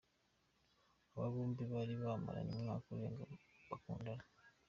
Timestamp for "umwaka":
2.57-2.87